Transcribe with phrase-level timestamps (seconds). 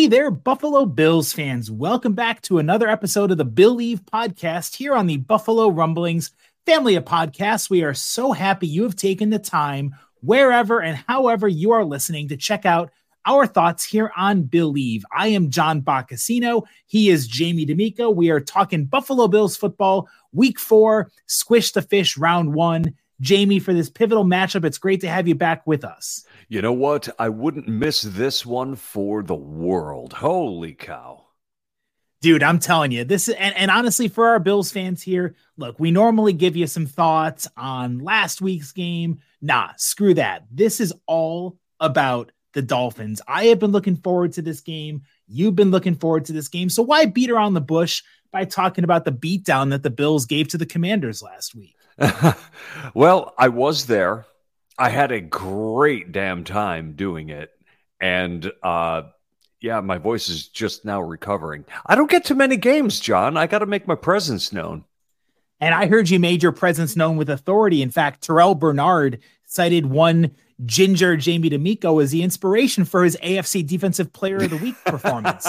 [0.00, 1.70] Hey there, Buffalo Bills fans.
[1.70, 6.30] Welcome back to another episode of the Billieve podcast here on the Buffalo Rumblings
[6.64, 7.68] family of podcasts.
[7.68, 12.28] We are so happy you have taken the time, wherever and however you are listening,
[12.28, 12.90] to check out
[13.26, 15.04] our thoughts here on Billieve.
[15.14, 16.62] I am John Boccacino.
[16.86, 18.08] He is Jamie D'Amico.
[18.08, 22.94] We are talking Buffalo Bills football, week four, squish the fish, round one.
[23.20, 26.24] Jamie, for this pivotal matchup, it's great to have you back with us.
[26.50, 27.08] You know what?
[27.16, 30.14] I wouldn't miss this one for the world.
[30.14, 31.26] Holy cow.
[32.22, 35.78] Dude, I'm telling you, this is, and, and honestly, for our Bills fans here, look,
[35.78, 39.20] we normally give you some thoughts on last week's game.
[39.40, 40.44] Nah, screw that.
[40.50, 43.22] This is all about the Dolphins.
[43.28, 45.02] I have been looking forward to this game.
[45.28, 46.68] You've been looking forward to this game.
[46.68, 48.02] So why beat around the bush
[48.32, 51.76] by talking about the beatdown that the Bills gave to the Commanders last week?
[52.92, 54.26] well, I was there.
[54.80, 57.50] I had a great damn time doing it.
[58.00, 59.02] And uh
[59.60, 61.66] yeah, my voice is just now recovering.
[61.84, 63.36] I don't get too many games, John.
[63.36, 64.84] I got to make my presence known.
[65.60, 67.82] And I heard you made your presence known with authority.
[67.82, 70.34] In fact, Terrell Bernard cited one
[70.66, 75.46] Ginger Jamie D'Amico as the inspiration for his AFC Defensive Player of the Week performance.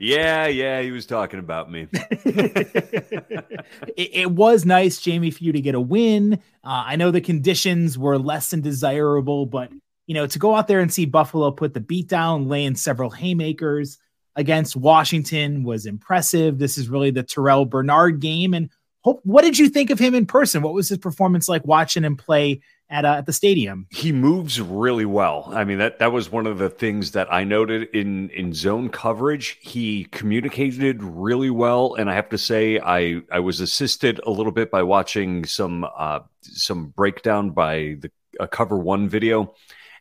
[0.00, 1.88] yeah, yeah, he was talking about me.
[1.92, 3.50] it,
[3.96, 6.34] it, was nice, Jamie, for you to get a win.
[6.64, 9.70] Uh, I know the conditions were less than desirable, but
[10.06, 13.10] you know to go out there and see Buffalo put the beat down, laying several
[13.10, 13.98] haymakers
[14.36, 16.58] against Washington was impressive.
[16.58, 19.20] This is really the Terrell Bernard game, and hope.
[19.24, 20.62] What did you think of him in person?
[20.62, 22.60] What was his performance like watching him play?
[22.92, 23.86] At, uh, at the stadium.
[23.90, 25.50] He moves really well.
[25.52, 28.90] I mean that that was one of the things that I noted in in zone
[28.90, 29.58] coverage.
[29.60, 34.52] He communicated really well, and I have to say I I was assisted a little
[34.52, 39.54] bit by watching some uh, some breakdown by the a cover one video,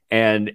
[0.10, 0.54] and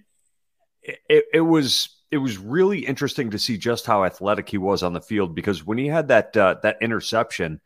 [0.82, 4.92] it, it was it was really interesting to see just how athletic he was on
[4.92, 7.60] the field because when he had that uh, that interception,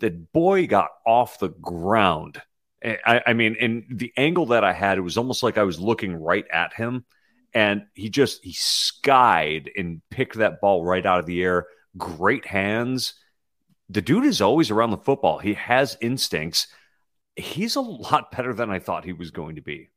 [0.00, 2.40] that boy got off the ground
[2.84, 5.64] Eh, I, I mean, in the angle that I had, it was almost like I
[5.64, 7.04] was looking right at him,
[7.52, 11.66] and he just he skied and picked that ball right out of the air.
[11.96, 13.14] Great hands.
[13.88, 15.38] The dude is always around the football.
[15.38, 16.68] He has instincts.
[17.36, 19.90] He's a lot better than I thought he was going to be.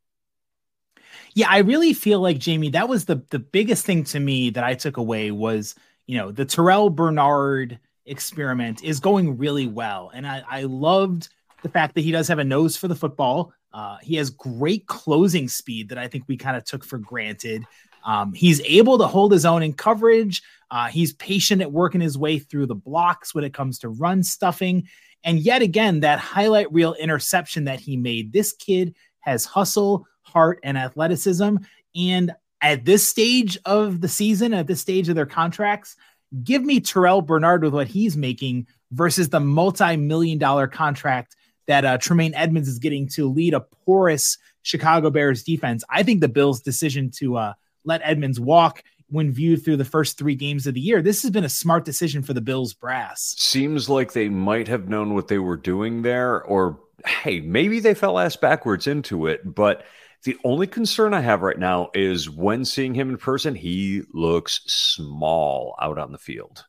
[1.34, 2.70] Yeah, I really feel like Jamie.
[2.70, 6.32] That was the the biggest thing to me that I took away was you know
[6.32, 11.30] the Terrell Bernard experiment is going really well, and I I loved
[11.64, 13.54] the fact that he does have a nose for the football.
[13.74, 17.64] Uh, he has great closing speed that I think we kind of took for granted.
[18.06, 20.42] Um, he's able to hold his own in coverage.
[20.72, 24.24] Uh, he's patient at working his way through the blocks when it comes to run
[24.24, 24.88] stuffing.
[25.24, 28.32] And yet again, that highlight reel interception that he made.
[28.32, 31.58] This kid has hustle, heart, and athleticism.
[31.96, 32.32] And
[32.62, 35.96] at this stage of the season, at this stage of their contracts,
[36.44, 41.36] give me Terrell Bernard with what he's making versus the multi million dollar contract
[41.68, 45.84] that uh, Tremaine Edmonds is getting to lead a porous Chicago Bears defense.
[45.90, 47.54] I think the Bills' decision to uh,
[47.86, 51.32] let Edmonds walk when viewed through the first three games of the year, this has
[51.32, 53.36] been a smart decision for the Bills brass.
[53.38, 57.94] Seems like they might have known what they were doing there, or hey, maybe they
[57.94, 59.56] fell ass backwards into it.
[59.56, 59.86] But
[60.24, 64.62] the only concern I have right now is when seeing him in person, he looks
[64.66, 66.66] small out on the field.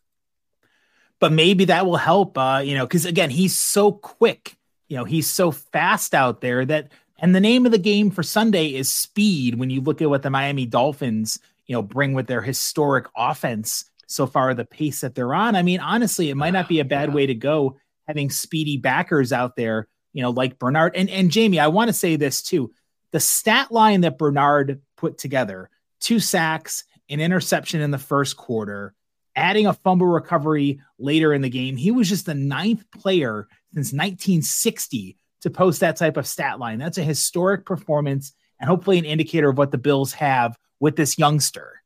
[1.21, 2.39] but maybe that will help.
[2.39, 4.57] Uh, you know, because again, he's so quick.
[4.89, 6.93] You know, he's so fast out there that.
[7.21, 9.57] And the name of the game for Sunday is speed.
[9.57, 13.91] When you look at what the Miami Dolphins, you know, bring with their historic offense
[14.07, 15.57] so far, the pace that they're on.
[15.57, 17.77] I mean, honestly, it might not be a bad way to go
[18.07, 20.97] having speedy backers out there, you know, like Bernard.
[20.97, 22.73] And and Jamie, I want to say this too.
[23.13, 25.71] The stat line that Bernard put together,
[26.01, 28.95] two sacks, an interception in the first quarter,
[29.37, 31.77] adding a fumble recovery later in the game.
[31.77, 36.79] He was just the ninth player since 1960 to post that type of stat line.
[36.79, 41.19] That's a historic performance and hopefully an indicator of what the Bills have with this
[41.19, 41.83] youngster.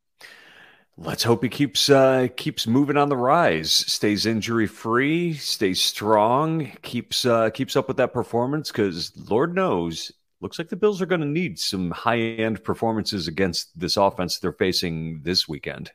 [0.99, 6.71] Let's hope he keeps uh, keeps moving on the rise, stays injury free, stays strong,
[6.83, 8.71] keeps uh, keeps up with that performance.
[8.71, 10.13] Because Lord knows,
[10.43, 14.39] looks like the Bills are going to need some high end performances against this offense
[14.39, 15.93] they're facing this weekend.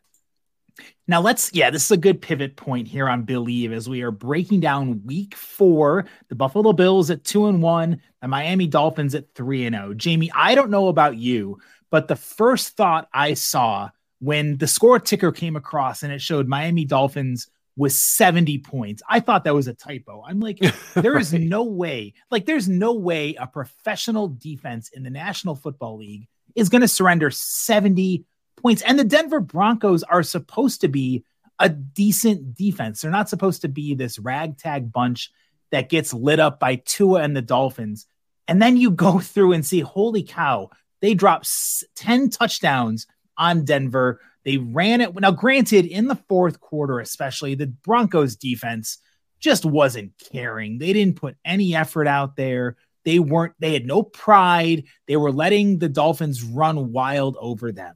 [1.07, 4.12] Now let's yeah, this is a good pivot point here on Billieve as we are
[4.12, 9.33] breaking down week 4, the Buffalo Bills at 2 and 1, the Miami Dolphins at
[9.33, 9.94] 3 and 0.
[9.94, 11.59] Jamie, I don't know about you,
[11.89, 13.89] but the first thought I saw
[14.19, 17.47] when the score ticker came across and it showed Miami Dolphins
[17.77, 19.03] was 70 points.
[19.07, 20.24] I thought that was a typo.
[20.27, 20.59] I'm like,
[20.95, 21.21] there right.
[21.21, 26.27] is no way, like, there's no way a professional defense in the National Football League
[26.56, 28.25] is going to surrender 70
[28.57, 28.81] points.
[28.81, 31.24] And the Denver Broncos are supposed to be
[31.59, 33.01] a decent defense.
[33.01, 35.31] They're not supposed to be this ragtag bunch
[35.71, 38.07] that gets lit up by Tua and the Dolphins.
[38.48, 40.69] And then you go through and see, holy cow,
[41.01, 41.50] they dropped
[41.95, 43.07] 10 touchdowns
[43.38, 44.19] on Denver.
[44.44, 45.13] They ran it.
[45.15, 49.00] Now, granted, in the fourth quarter, especially, the Broncos defense
[49.39, 50.80] just wasn't caring.
[50.80, 52.77] They didn't put any effort out there.
[53.06, 54.86] They weren't, they had no pride.
[55.07, 57.95] They were letting the Dolphins run wild over them.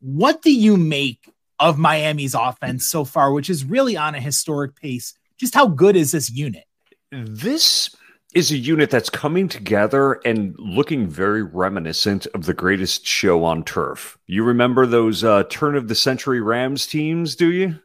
[0.00, 4.76] What do you make of Miami's offense so far, which is really on a historic
[4.76, 5.14] pace?
[5.38, 6.64] Just how good is this unit?
[7.10, 7.94] This
[8.34, 13.64] is a unit that's coming together and looking very reminiscent of the greatest show on
[13.64, 14.18] turf.
[14.26, 17.80] You remember those uh, turn of the century Rams teams, do you?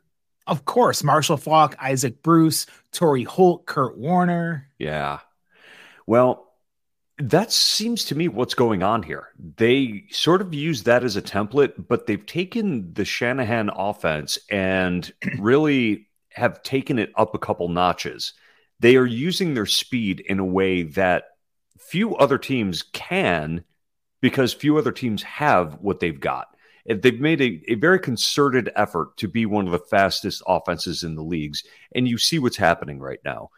[0.45, 4.67] Of course, Marshall Faulk, Isaac Bruce, Torry Holt, Kurt Warner.
[4.77, 5.19] Yeah.
[6.05, 6.52] Well,
[7.19, 9.29] that seems to me what's going on here.
[9.57, 15.11] They sort of use that as a template, but they've taken the Shanahan offense and
[15.39, 18.33] really have taken it up a couple notches
[18.83, 21.23] they are using their speed in a way that
[21.79, 23.63] few other teams can
[24.21, 26.47] because few other teams have what they've got.
[26.85, 31.15] They've made a, a, very concerted effort to be one of the fastest offenses in
[31.15, 31.63] the leagues,
[31.95, 33.51] and you see what's happening right now.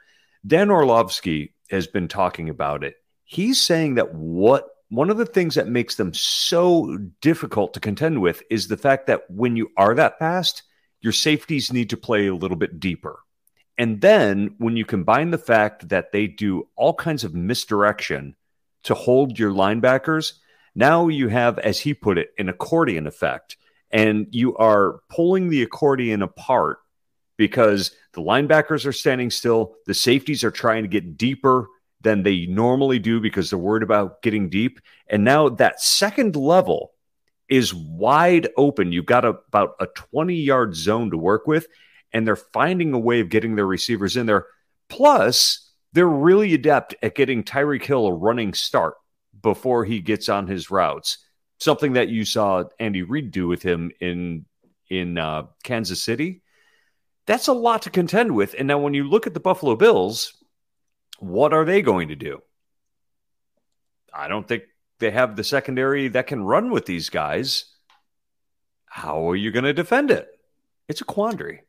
[0.46, 2.94] Dan Orlovsky has been talking about it.
[3.26, 8.22] He's saying that what one of the things that makes them so difficult to contend
[8.22, 10.64] with is the fact that when you are that fast,
[11.02, 13.20] your safeties need to play a little bit deeper.
[13.78, 18.36] And then when you combine the fact that they do all kinds of misdirection
[18.84, 20.34] to hold your linebackers,
[20.76, 23.58] now you have, as he put it, an accordion effect.
[23.92, 26.78] And you are pulling the accordion apart
[27.38, 31.68] because the linebackers are standing still, the safeties are trying to get deeper
[32.06, 34.80] than they normally do because they're worried about getting deep.
[35.08, 36.94] And now that second level
[37.50, 38.92] is wide open.
[38.92, 41.68] You've got a, about a 20 yard zone to work with
[42.14, 44.46] and they're finding a way of getting their receivers in there.
[44.88, 48.94] Plus, they're really adept at getting Tyreek Hill a running start
[49.42, 51.18] before he gets on his routes.
[51.60, 54.46] Something that you saw Andy Reid do with him in
[54.90, 56.44] in uh, Kansas City.
[57.26, 58.54] That's a lot to contend with.
[58.60, 60.36] And now, when you look at the Buffalo Bills,
[61.20, 62.42] what are they going to do?
[64.14, 64.64] I don't think
[65.00, 67.66] they have the secondary that can run with these guys.
[68.86, 70.28] How are you going to defend it?
[70.88, 71.62] It's a quandary.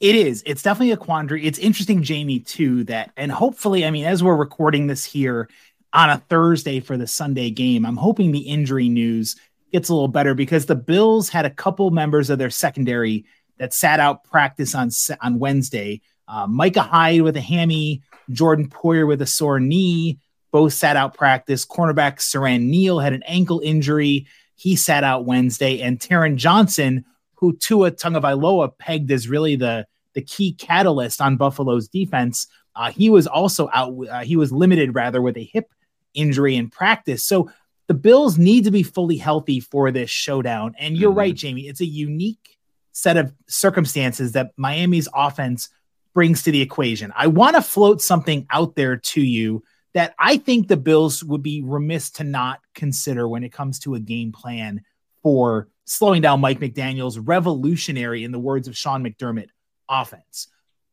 [0.00, 0.42] It is.
[0.46, 1.44] It's definitely a quandary.
[1.44, 5.48] It's interesting, Jamie, too, that, and hopefully, I mean, as we're recording this here
[5.92, 9.36] on a Thursday for the Sunday game, I'm hoping the injury news
[9.72, 13.26] gets a little better because the Bills had a couple members of their secondary
[13.58, 14.90] that sat out practice on
[15.20, 16.00] on Wednesday.
[16.26, 20.18] Uh, Micah Hyde with a hammy, Jordan Poyer with a sore knee,
[20.50, 21.64] both sat out practice.
[21.64, 24.26] Cornerback Siran Neal had an ankle injury.
[24.54, 27.04] He sat out Wednesday, and Taron Johnson
[27.42, 32.46] who Tua Tagovailoa pegged as really the the key catalyst on Buffalo's defense.
[32.76, 33.92] Uh, he was also out.
[34.08, 35.72] Uh, he was limited rather with a hip
[36.14, 37.26] injury in practice.
[37.26, 37.50] So
[37.88, 40.76] the Bills need to be fully healthy for this showdown.
[40.78, 41.18] And you're mm-hmm.
[41.18, 41.66] right, Jamie.
[41.66, 42.58] It's a unique
[42.92, 45.68] set of circumstances that Miami's offense
[46.14, 47.12] brings to the equation.
[47.16, 49.62] I want to float something out there to you
[49.94, 53.94] that I think the Bills would be remiss to not consider when it comes to
[53.94, 54.82] a game plan
[55.22, 59.48] for slowing down Mike McDaniel's revolutionary, in the words of Sean McDermott,
[59.88, 60.48] offense.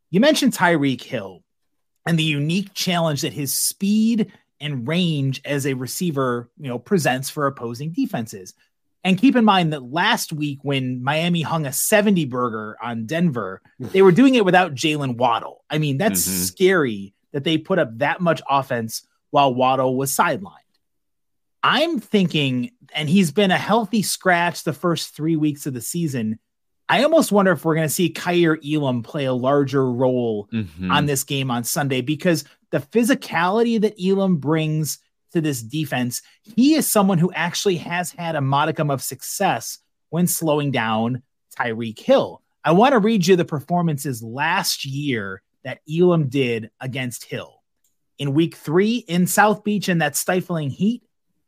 [0.09, 1.43] You mentioned Tyreek Hill
[2.05, 7.29] and the unique challenge that his speed and range as a receiver, you know, presents
[7.29, 8.53] for opposing defenses.
[9.03, 13.61] And keep in mind that last week when Miami hung a 70 burger on Denver,
[13.79, 15.63] they were doing it without Jalen Waddle.
[15.69, 16.43] I mean, that's mm-hmm.
[16.43, 20.55] scary that they put up that much offense while Waddle was sidelined.
[21.63, 26.39] I'm thinking, and he's been a healthy scratch the first three weeks of the season.
[26.87, 30.89] I almost wonder if we're going to see Kaiir Elam play a larger role mm-hmm.
[30.89, 34.99] on this game on Sunday because the physicality that Elam brings
[35.31, 36.21] to this defense,
[36.55, 41.23] he is someone who actually has had a modicum of success when slowing down
[41.57, 42.41] Tyreek Hill.
[42.63, 47.61] I want to read you the performances last year that Elam did against Hill.
[48.17, 51.03] In week three in South Beach in that stifling heat,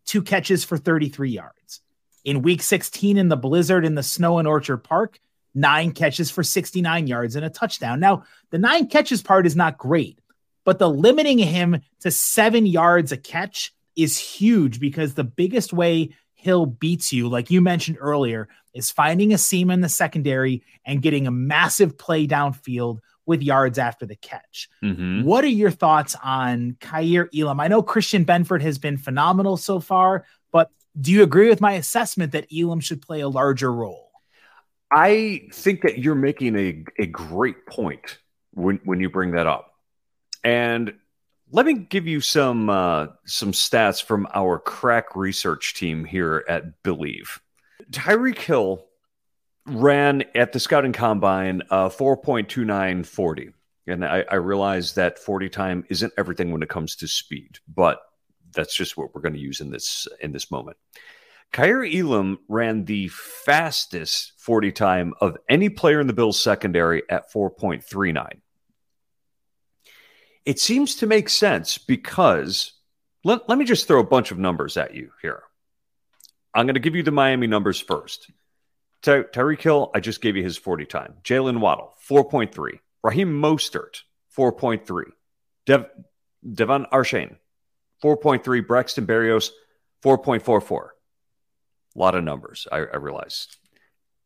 [0.06, 1.82] two catches for 33 yards.
[2.24, 5.20] In week 16 in the blizzard in the snow in Orchard Park,
[5.54, 8.00] nine catches for 69 yards and a touchdown.
[8.00, 10.20] Now, the nine catches part is not great,
[10.64, 16.16] but the limiting him to seven yards a catch is huge because the biggest way
[16.42, 21.02] Hill beats you, like you mentioned earlier, is finding a seam in the secondary and
[21.02, 24.68] getting a massive play downfield with yards after the catch.
[24.84, 25.24] Mm-hmm.
[25.24, 27.60] What are your thoughts on Kaiir Elam?
[27.60, 31.74] I know Christian Benford has been phenomenal so far, but do you agree with my
[31.74, 34.10] assessment that Elam should play a larger role?
[34.92, 38.18] I think that you're making a, a great point
[38.54, 39.71] when, when you bring that up.
[40.44, 40.94] And
[41.52, 46.84] let me give you some uh, some stats from our crack research team here at
[46.84, 47.42] Billieve.
[47.92, 48.86] Tyreek Hill
[49.66, 53.54] ran at the scouting combine uh, 4.2940.
[53.88, 58.00] And I, I realize that 40 time isn't everything when it comes to speed, but
[58.54, 60.78] that's just what we're going to use in this in this moment.
[61.52, 67.32] Kaiir Elam ran the fastest 40 time of any player in the Bills secondary at
[67.32, 68.40] 4.39.
[70.46, 72.74] It seems to make sense because
[73.24, 75.44] let, let me just throw a bunch of numbers at you here.
[76.54, 78.32] I'm going to give you the Miami numbers first.
[79.02, 81.16] Ty- Tyreek Hill, I just gave you his 40 time.
[81.24, 82.80] Jalen Waddle, 4.3.
[83.04, 84.02] Raheem Mostert,
[84.38, 85.04] 4.3.
[85.66, 85.90] Dev-
[86.46, 87.38] De'Von Achane,
[88.04, 88.68] 4.3.
[88.68, 89.52] Braxton Berrios,
[90.04, 90.88] 4.44.
[91.96, 93.48] A lot of numbers, I, I realize.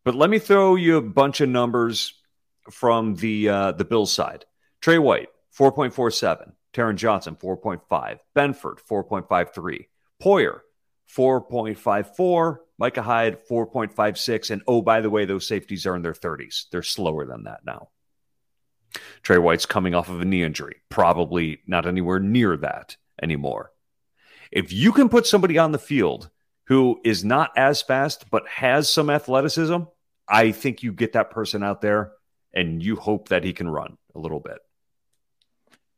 [0.03, 2.13] But let me throw you a bunch of numbers
[2.69, 4.45] from the uh, the Bills side.
[4.81, 6.51] Trey White, 4.47.
[6.73, 8.19] Taron Johnson, 4.5.
[8.35, 9.87] Benford, 4.53.
[10.21, 10.59] Poyer,
[11.15, 12.57] 4.54.
[12.77, 14.51] Micah Hyde, 4.56.
[14.51, 16.65] And oh, by the way, those safeties are in their 30s.
[16.71, 17.89] They're slower than that now.
[19.21, 23.71] Trey White's coming off of a knee injury, probably not anywhere near that anymore.
[24.51, 26.29] If you can put somebody on the field
[26.67, 29.77] who is not as fast but has some athleticism,
[30.27, 32.13] I think you get that person out there
[32.53, 34.59] and you hope that he can run a little bit.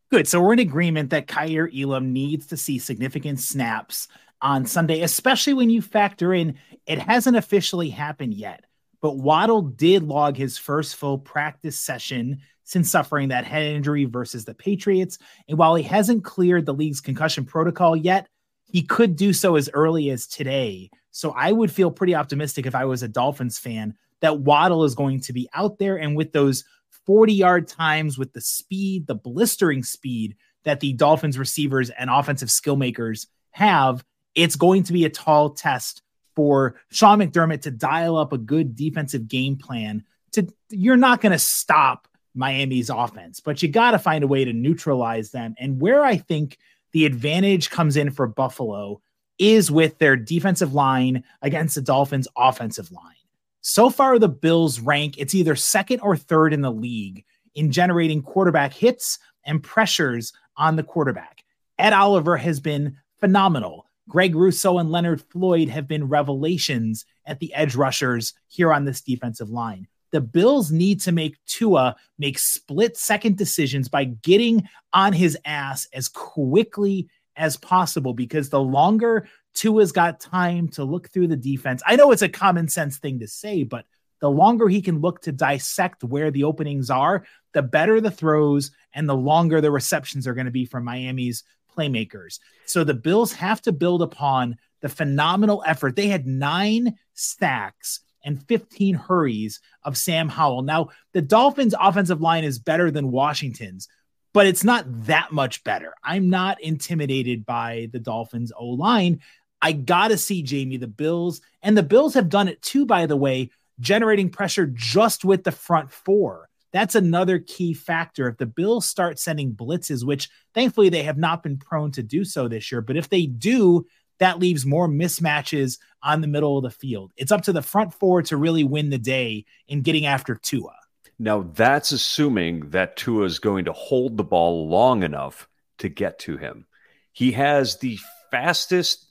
[0.10, 0.28] Good.
[0.28, 4.08] So we're in agreement that Kaiir Elam needs to see significant snaps
[4.42, 8.64] on Sunday, especially when you factor in it hasn't officially happened yet.
[9.02, 14.46] But Waddle did log his first full practice session since suffering that head injury versus
[14.46, 15.18] the Patriots.
[15.50, 18.28] And while he hasn't cleared the league's concussion protocol yet,
[18.64, 20.90] he could do so as early as today.
[21.12, 24.96] So I would feel pretty optimistic if I was a Dolphins fan that Waddle is
[24.96, 26.64] going to be out there and with those
[27.08, 30.36] 40 yard times, with the speed, the blistering speed
[30.66, 34.04] that the Dolphins receivers and offensive skill makers have,
[34.36, 36.04] it's going to be a tall test
[36.36, 40.04] for Sean McDermott to dial up a good defensive game plan.
[40.34, 44.46] To you're not going to stop Miami's offense, but you got to find a way
[44.46, 45.56] to neutralize them.
[45.58, 46.58] And where I think
[46.92, 49.02] the advantage comes in for Buffalo
[49.40, 53.17] is with their defensive line against the Dolphins' offensive line.
[53.62, 58.22] So far, the Bills rank it's either second or third in the league in generating
[58.22, 61.44] quarterback hits and pressures on the quarterback.
[61.78, 63.86] Ed Oliver has been phenomenal.
[64.10, 69.02] Greg Rousseau and Leonard Floyd have been revelations at the edge rushers here on this
[69.02, 75.14] defensive line the Bills need to make Tua make split second decisions by getting on
[75.14, 81.28] his ass as quickly as possible because the longer Tua's got time to look through
[81.28, 83.86] the defense, I know it's a common sense thing to say, but
[84.20, 88.72] the longer he can look to dissect where the openings are, the better the throws
[88.94, 91.44] and the longer the receptions are going to be from Miami's
[91.76, 92.40] playmakers.
[92.66, 95.96] So the Bills have to build upon the phenomenal effort.
[95.96, 100.64] They had nine stacks and 15 hurries of Sam Howell.
[100.64, 103.88] Now, the Dolphins' offensive line is better than Washington's,
[104.34, 105.94] but it's not that much better.
[106.04, 109.22] I'm not intimidated by the Dolphins' O line.
[109.62, 113.06] I got to see Jamie, the Bills, and the Bills have done it too, by
[113.06, 113.50] the way,
[113.80, 116.50] generating pressure just with the front four.
[116.72, 118.28] that's another key factor.
[118.28, 122.24] If the Bills start sending blitzes, which thankfully they have not been prone to do
[122.24, 123.86] so this year, but if they do,
[124.20, 127.12] that leaves more mismatches on the middle of the field.
[127.18, 130.76] It's up to the front four to really win the day in getting after Tua.
[131.20, 135.48] Now, that's assuming that Tua is going to hold the ball long enough
[135.80, 136.68] to get to him.
[137.12, 137.98] He has the
[138.30, 139.07] fastest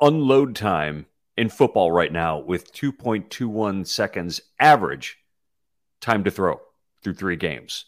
[0.00, 5.18] unload time in football right now with 2.21 seconds average
[6.00, 6.60] time to throw
[7.02, 7.86] through three games.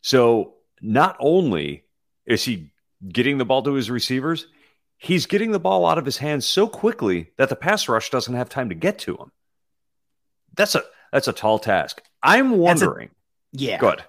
[0.00, 1.84] So not only
[2.26, 2.72] is he
[3.08, 4.46] getting the ball to his receivers,
[4.96, 8.34] he's getting the ball out of his hands so quickly that the pass rush doesn't
[8.34, 9.32] have time to get to him.
[10.56, 10.82] That's a
[11.12, 12.02] that's a tall task.
[12.22, 13.08] I'm wondering.
[13.08, 13.12] A,
[13.52, 13.78] yeah.
[13.78, 14.04] Good.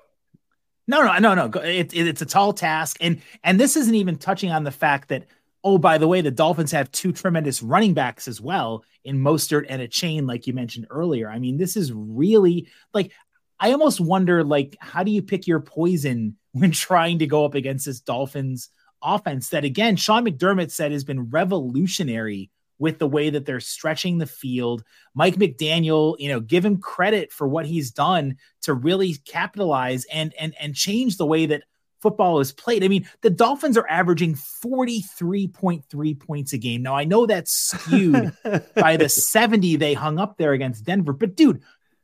[0.87, 1.61] No, no, no, no.
[1.61, 5.09] It, it, it's a tall task, and and this isn't even touching on the fact
[5.09, 5.25] that
[5.63, 9.65] oh, by the way, the Dolphins have two tremendous running backs as well in Mostert
[9.69, 11.29] and Achane, like you mentioned earlier.
[11.29, 13.11] I mean, this is really like
[13.59, 17.55] I almost wonder like how do you pick your poison when trying to go up
[17.55, 18.69] against this Dolphins
[19.01, 24.17] offense that again Sean McDermott said has been revolutionary with the way that they're stretching
[24.17, 24.83] the field.
[25.13, 30.33] Mike McDaniel, you know, give him credit for what he's done to really capitalize and
[30.39, 31.63] and and change the way that
[32.03, 32.83] football is played.
[32.83, 36.83] I mean, the Dolphins are averaging 43.3 points a game.
[36.83, 38.33] Now, I know that's skewed
[38.75, 41.63] by the 70 they hung up there against Denver, but dude,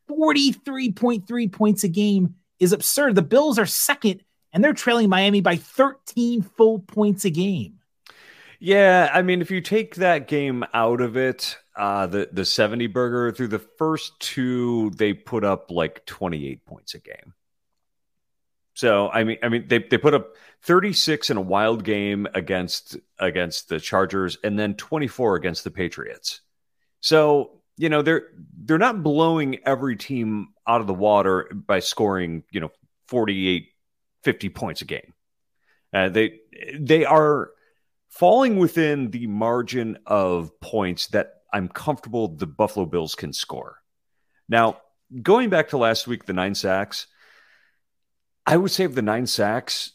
[0.09, 3.15] 43.3 points a game is absurd.
[3.15, 7.75] The Bills are second and they're trailing Miami by 13 full points a game.
[8.61, 12.87] Yeah, I mean, if you take that game out of it, uh, the the seventy
[12.87, 17.33] burger through the first two, they put up like twenty eight points a game.
[18.79, 22.27] So I mean, I mean, they they put up thirty six in a wild game
[22.33, 26.39] against against the Chargers, and then twenty four against the Patriots.
[27.01, 28.27] So you know they're
[28.63, 32.71] they're not blowing every team out of the water by scoring you know
[33.07, 33.67] 48
[34.23, 35.13] 50 points a game
[35.93, 36.39] uh, they
[36.79, 37.51] they are
[38.09, 43.77] falling within the margin of points that I'm comfortable the Buffalo Bills can score.
[44.47, 44.81] Now,
[45.21, 47.07] going back to last week, the nine sacks,
[48.49, 49.91] I would say of the nine sacks,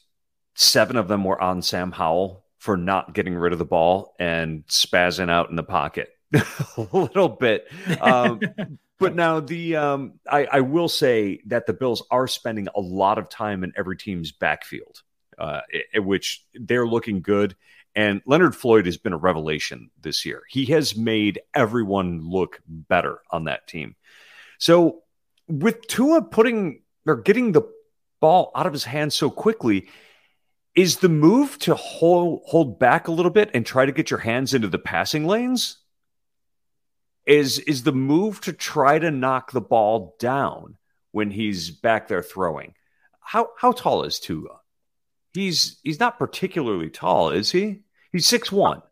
[0.54, 4.64] seven of them were on Sam Howell for not getting rid of the ball and
[4.68, 6.10] spazzing out in the pocket
[6.76, 7.66] a little bit.
[8.00, 8.40] Um,
[9.00, 13.18] but now the um, I, I, will say that the Bills are spending a lot
[13.18, 15.02] of time in every team's backfield,
[15.36, 15.62] uh,
[15.96, 17.56] which they're looking good.
[17.96, 20.44] And Leonard Floyd has been a revelation this year.
[20.48, 23.96] He has made everyone look better on that team.
[24.58, 25.02] So
[25.48, 27.62] with Tua putting or getting the
[28.20, 29.88] ball out of his hands so quickly,
[30.74, 34.20] is the move to hold hold back a little bit and try to get your
[34.20, 35.79] hands into the passing lanes?
[37.27, 40.77] Is is the move to try to knock the ball down
[41.12, 42.74] when he's back there throwing?
[43.20, 44.61] How how tall is Tua?
[45.33, 47.81] He's he's not particularly tall, is he?
[48.12, 48.83] He's six one.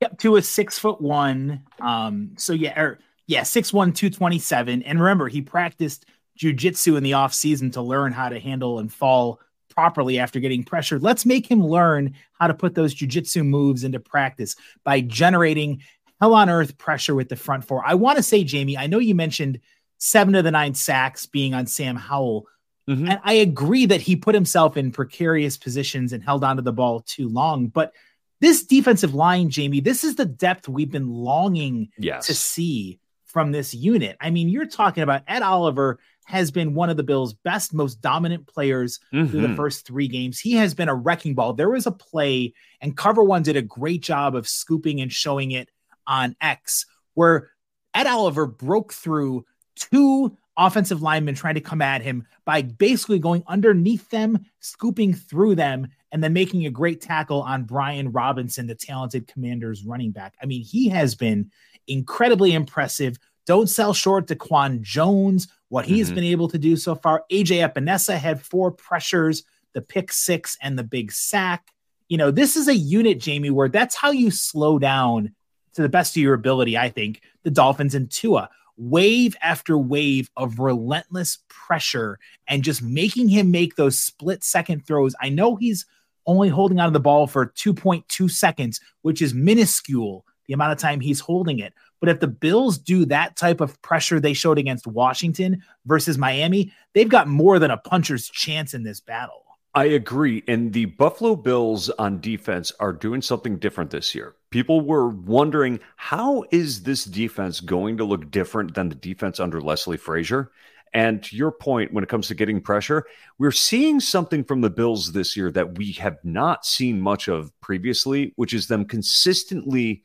[0.00, 1.64] Yep, to a six foot one.
[1.80, 4.82] Um, so yeah, or yeah, six one, two twenty seven.
[4.82, 6.06] And remember, he practiced
[6.38, 9.40] jujitsu in the off season to learn how to handle and fall
[9.74, 11.02] properly after getting pressured.
[11.02, 15.82] Let's make him learn how to put those jujitsu moves into practice by generating
[16.20, 17.84] hell on earth pressure with the front four.
[17.86, 19.60] I want to say, Jamie, I know you mentioned
[19.98, 22.46] seven of the nine sacks being on Sam Howell.
[22.88, 23.08] Mm-hmm.
[23.08, 27.00] And I agree that he put himself in precarious positions and held onto the ball
[27.00, 27.66] too long.
[27.66, 27.92] But
[28.40, 32.26] this defensive line, Jamie, this is the depth we've been longing yes.
[32.26, 34.16] to see from this unit.
[34.20, 35.98] I mean, you're talking about Ed Oliver
[36.28, 39.30] has been one of the Bills' best, most dominant players mm-hmm.
[39.30, 39.56] through the mm-hmm.
[39.56, 40.38] first three games.
[40.38, 41.54] He has been a wrecking ball.
[41.54, 45.52] There was a play, and Cover One did a great job of scooping and showing
[45.52, 45.70] it
[46.06, 47.50] on X, where
[47.94, 53.42] Ed Oliver broke through two offensive linemen trying to come at him by basically going
[53.46, 58.74] underneath them, scooping through them, and then making a great tackle on Brian Robinson, the
[58.74, 60.34] talented Commanders running back.
[60.42, 61.50] I mean, he has been
[61.86, 63.16] incredibly impressive.
[63.46, 66.02] Don't sell short DaQuan Jones, what he mm-hmm.
[66.16, 67.24] been able to do so far.
[67.30, 71.72] AJ Epenesa had four pressures, the pick six, and the big sack.
[72.08, 75.34] You know, this is a unit, Jamie, where that's how you slow down
[75.74, 80.30] to the best of your ability, I think, the Dolphins and Tua wave after wave
[80.36, 85.14] of relentless pressure and just making him make those split second throws.
[85.20, 85.84] I know he's
[86.26, 90.78] only holding on to the ball for 2.2 seconds, which is minuscule the amount of
[90.78, 91.74] time he's holding it.
[92.00, 96.72] But if the Bills do that type of pressure they showed against Washington versus Miami,
[96.94, 99.44] they've got more than a puncher's chance in this battle.
[99.74, 100.42] I agree.
[100.48, 104.34] And the Buffalo Bills on defense are doing something different this year.
[104.50, 109.60] People were wondering how is this defense going to look different than the defense under
[109.60, 110.50] Leslie Frazier?
[110.94, 113.04] And to your point, when it comes to getting pressure,
[113.38, 117.52] we're seeing something from the Bills this year that we have not seen much of
[117.60, 120.02] previously, which is them consistently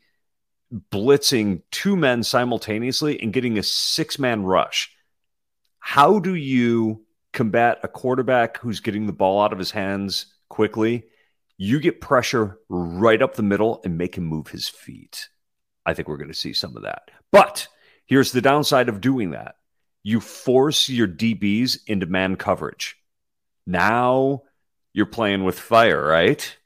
[0.90, 4.90] blitzing two men simultaneously and getting a six man rush.
[5.78, 11.04] How do you combat a quarterback who's getting the ball out of his hands quickly?
[11.56, 15.28] You get pressure right up the middle and make him move his feet.
[15.86, 17.10] I think we're going to see some of that.
[17.30, 17.68] But
[18.06, 19.56] here's the downside of doing that
[20.02, 22.96] you force your DBs into man coverage.
[23.66, 24.42] Now
[24.92, 26.56] you're playing with fire, right?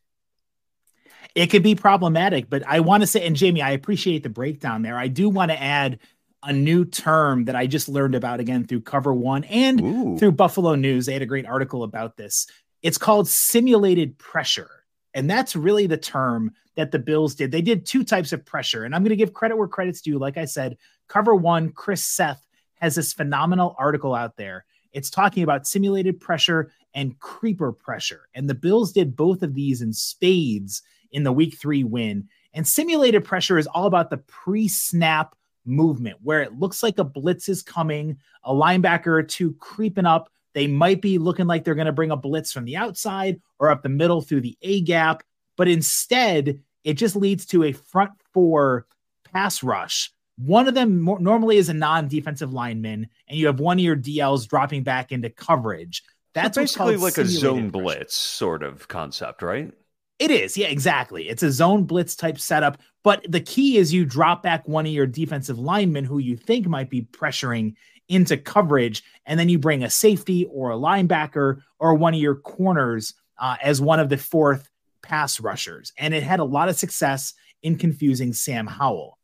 [1.38, 4.82] It could be problematic, but I want to say, and Jamie, I appreciate the breakdown
[4.82, 4.98] there.
[4.98, 6.00] I do want to add
[6.42, 10.18] a new term that I just learned about again through Cover One and Ooh.
[10.18, 11.06] through Buffalo News.
[11.06, 12.48] They had a great article about this.
[12.82, 14.84] It's called simulated pressure.
[15.14, 17.52] And that's really the term that the Bills did.
[17.52, 18.82] They did two types of pressure.
[18.82, 20.18] And I'm going to give credit where credit's due.
[20.18, 22.44] Like I said, Cover One, Chris Seth
[22.80, 24.64] has this phenomenal article out there.
[24.92, 28.28] It's talking about simulated pressure and creeper pressure.
[28.34, 32.28] And the Bills did both of these in spades in the week three win.
[32.52, 37.04] And simulated pressure is all about the pre snap movement where it looks like a
[37.04, 40.30] blitz is coming, a linebacker or two creeping up.
[40.54, 43.70] They might be looking like they're going to bring a blitz from the outside or
[43.70, 45.22] up the middle through the A gap.
[45.56, 48.86] But instead, it just leads to a front four
[49.32, 53.78] pass rush one of them more, normally is a non-defensive lineman, and you have one
[53.78, 56.04] of your DLs dropping back into coverage.
[56.32, 57.84] That's so basically like a zone pressure.
[57.84, 59.72] blitz sort of concept, right?
[60.18, 61.28] It is, yeah, exactly.
[61.28, 64.92] It's a zone blitz type setup, but the key is you drop back one of
[64.92, 67.74] your defensive linemen who you think might be pressuring
[68.08, 72.36] into coverage, and then you bring a safety or a linebacker or one of your
[72.36, 74.68] corners uh, as one of the fourth
[75.02, 75.92] pass rushers.
[75.98, 79.18] And it had a lot of success in confusing Sam Howell.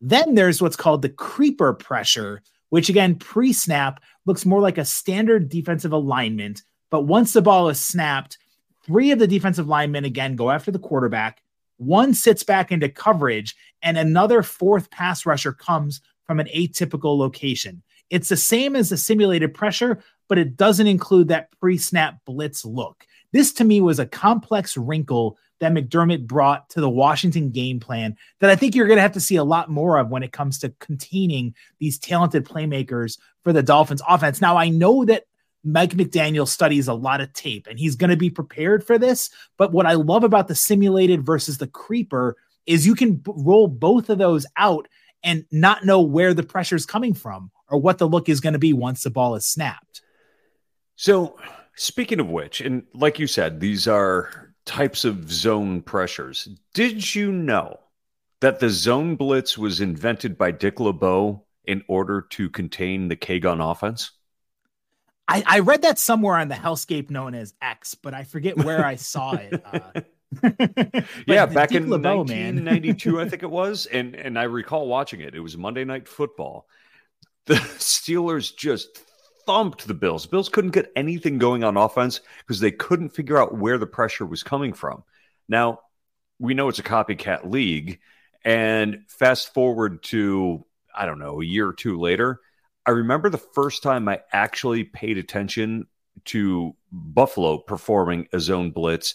[0.00, 4.84] Then there's what's called the creeper pressure, which again, pre snap looks more like a
[4.84, 6.62] standard defensive alignment.
[6.90, 8.38] But once the ball is snapped,
[8.90, 11.40] three of the defensive linemen again go after the quarterback.
[11.76, 17.84] One sits back into coverage, and another fourth pass rusher comes from an atypical location.
[18.10, 22.64] It's the same as the simulated pressure, but it doesn't include that pre snap blitz
[22.64, 23.06] look.
[23.32, 28.16] This to me was a complex wrinkle that McDermott brought to the Washington game plan
[28.40, 30.32] that I think you're going to have to see a lot more of when it
[30.32, 34.40] comes to containing these talented playmakers for the Dolphins offense.
[34.40, 35.26] Now, I know that
[35.62, 39.30] Mike McDaniel studies a lot of tape and he's going to be prepared for this.
[39.56, 43.68] But what I love about the simulated versus the creeper is you can b- roll
[43.68, 44.88] both of those out
[45.22, 48.54] and not know where the pressure is coming from or what the look is going
[48.54, 50.02] to be once the ball is snapped.
[50.96, 51.38] So,
[51.76, 56.48] speaking of which, and like you said, these are types of zone pressures.
[56.74, 57.78] Did you know
[58.40, 63.38] that the zone blitz was invented by Dick LeBeau in order to contain the K
[63.38, 64.12] gun offense?
[65.30, 68.84] I, I, read that somewhere on the hellscape known as X, but I forget where
[68.84, 69.62] I saw it.
[69.64, 70.00] Uh,
[71.26, 75.34] yeah, back in LeBeau, 1992, I think it was, and and I recall watching it.
[75.34, 76.66] It was Monday Night Football.
[77.46, 79.00] The Steelers just
[79.46, 80.26] thumped the Bills.
[80.26, 84.26] Bills couldn't get anything going on offense because they couldn't figure out where the pressure
[84.26, 85.02] was coming from.
[85.48, 85.80] Now,
[86.38, 88.00] we know it's a copycat league.
[88.44, 90.64] And fast forward to,
[90.94, 92.40] I don't know, a year or two later,
[92.90, 95.86] I remember the first time I actually paid attention
[96.24, 99.14] to Buffalo performing a zone blitz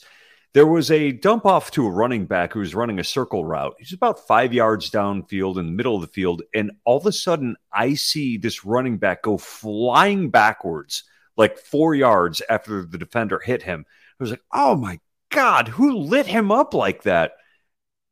[0.54, 3.76] there was a dump off to a running back who was running a circle route.
[3.78, 6.44] He's about five yards downfield in the middle of the field.
[6.54, 11.04] And all of a sudden, I see this running back go flying backwards
[11.36, 13.84] like four yards after the defender hit him.
[13.90, 17.34] I was like, oh my God, who lit him up like that?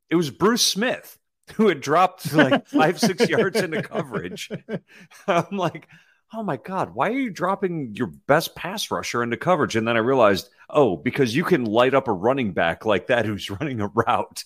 [0.09, 1.17] It was Bruce Smith
[1.55, 4.49] who had dropped like five, six yards into coverage.
[5.27, 5.87] I'm like,
[6.33, 9.75] oh my God, why are you dropping your best pass rusher into coverage?
[9.75, 13.25] And then I realized, oh, because you can light up a running back like that
[13.25, 14.43] who's running a route.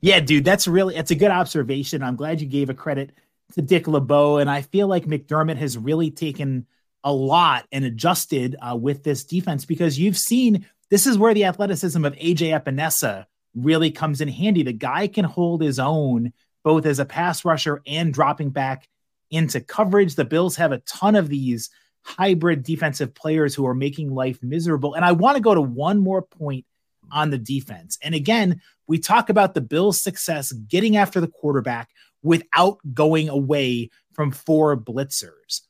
[0.00, 2.02] yeah, dude, that's really that's a good observation.
[2.02, 3.12] I'm glad you gave a credit
[3.54, 6.66] to Dick LeBeau, and I feel like McDermott has really taken
[7.04, 11.44] a lot and adjusted uh, with this defense because you've seen this is where the
[11.44, 13.26] athleticism of AJ Epenesa
[13.64, 14.62] really comes in handy.
[14.62, 16.32] The guy can hold his own
[16.64, 18.88] both as a pass rusher and dropping back
[19.30, 20.14] into coverage.
[20.14, 21.70] The Bills have a ton of these
[22.02, 24.94] hybrid defensive players who are making life miserable.
[24.94, 26.64] And I want to go to one more point
[27.12, 27.98] on the defense.
[28.02, 31.90] And again, we talk about the Bills' success getting after the quarterback
[32.22, 35.62] without going away from four blitzers.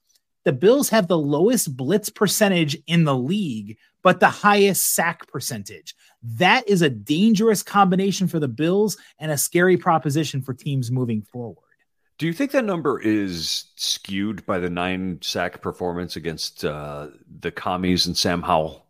[0.44, 5.94] The Bills have the lowest blitz percentage in the league, but the highest sack percentage.
[6.22, 11.22] That is a dangerous combination for the Bills and a scary proposition for teams moving
[11.22, 11.64] forward.
[12.18, 17.08] Do you think that number is skewed by the nine sack performance against uh,
[17.40, 18.84] the commies and Sam Howell?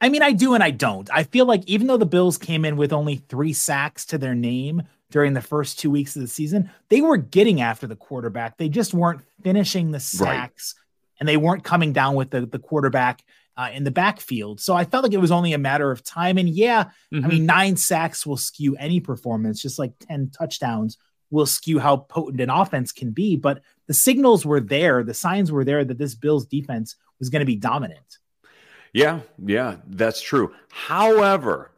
[0.00, 1.08] I mean, I do and I don't.
[1.12, 4.34] I feel like even though the Bills came in with only three sacks to their
[4.34, 8.56] name during the first two weeks of the season, they were getting after the quarterback.
[8.56, 10.81] They just weren't finishing the sacks right.
[11.22, 13.22] And they weren't coming down with the, the quarterback
[13.56, 14.60] uh, in the backfield.
[14.60, 16.36] So I felt like it was only a matter of time.
[16.36, 17.24] And yeah, mm-hmm.
[17.24, 20.98] I mean, nine sacks will skew any performance, just like 10 touchdowns
[21.30, 23.36] will skew how potent an offense can be.
[23.36, 27.38] But the signals were there, the signs were there that this Bills defense was going
[27.38, 28.18] to be dominant.
[28.92, 30.52] Yeah, yeah, that's true.
[30.70, 31.70] However,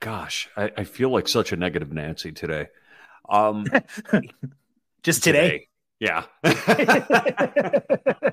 [0.00, 2.68] gosh, I, I feel like such a negative Nancy today.
[3.28, 3.66] Um,
[5.02, 5.42] Just today.
[5.42, 5.68] today.
[5.98, 6.24] Yeah.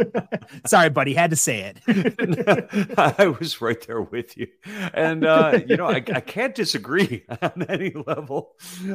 [0.66, 1.14] Sorry, buddy.
[1.14, 2.94] Had to say it.
[2.98, 4.48] I was right there with you.
[4.94, 8.52] And, uh, you know, I, I can't disagree on any level.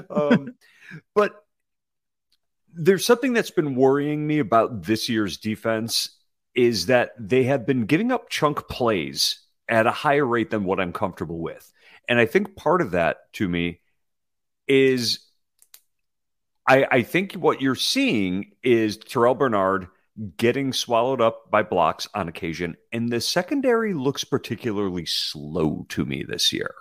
[0.10, 0.56] Um,
[1.16, 1.44] but
[2.74, 6.18] there's something that's been worrying me about this year's defense
[6.56, 10.80] is that they have been giving up chunk plays at a higher rate than what
[10.80, 11.72] I'm comfortable with.
[12.08, 13.82] And I think part of that to me
[14.68, 15.20] is
[16.68, 19.88] I, I think what you're seeing is Terrell Bernard
[20.36, 26.24] getting swallowed up by blocks on occasion, and the secondary looks particularly slow to me
[26.28, 26.74] this year.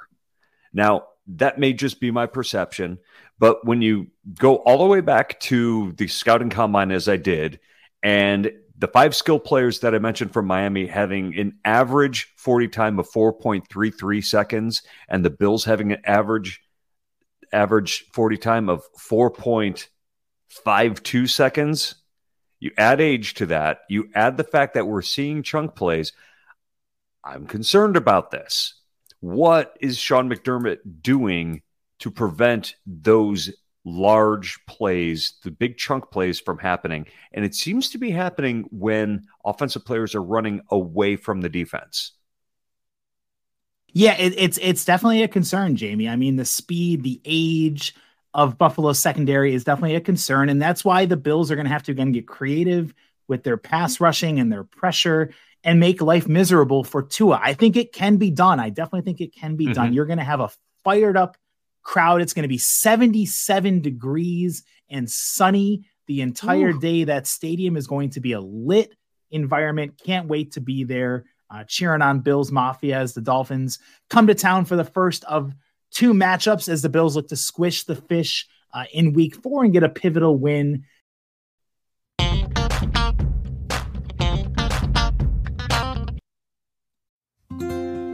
[0.73, 2.99] Now, that may just be my perception,
[3.39, 7.61] but when you go all the way back to the scouting combine as I did,
[8.03, 12.99] and the five skill players that I mentioned from Miami having an average 40 time
[12.99, 16.61] of 4.33 seconds, and the Bills having an average
[17.53, 21.95] average 40 time of 4.52 seconds.
[22.59, 26.13] You add age to that, you add the fact that we're seeing chunk plays.
[27.23, 28.75] I'm concerned about this.
[29.21, 31.63] What is Sean McDermott doing
[31.99, 33.51] to prevent those
[33.85, 37.07] large plays, the big chunk plays from happening?
[37.33, 42.13] And it seems to be happening when offensive players are running away from the defense.
[43.97, 46.07] Yeah, it, it's it's definitely a concern, Jamie.
[46.07, 47.95] I mean, the speed, the age
[48.35, 51.73] of Buffalo's secondary is definitely a concern, and that's why the Bills are going to
[51.73, 52.93] have to again get creative
[53.27, 55.33] with their pass rushing and their pressure
[55.65, 57.41] and make life miserable for Tua.
[57.43, 58.61] I think it can be done.
[58.61, 59.73] I definitely think it can be mm-hmm.
[59.73, 59.93] done.
[59.95, 60.51] You're going to have a
[60.85, 61.39] fired up
[61.83, 62.21] crowd.
[62.21, 66.81] It's going to be 77 degrees and sunny the entire Ooh.
[66.81, 67.05] day.
[67.05, 68.93] That stadium is going to be a lit
[69.31, 69.99] environment.
[70.05, 73.79] Can't wait to be there uh, cheering on Bills Mafia as the Dolphins
[74.11, 75.55] come to town for the first of
[75.91, 79.73] two matchups as the Bills look to squish the fish uh, in week four and
[79.73, 80.85] get a pivotal win.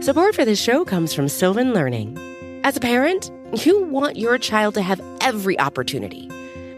[0.01, 2.17] Support for this show comes from Sylvan Learning.
[2.65, 3.31] As a parent,
[3.65, 6.29] you want your child to have every opportunity,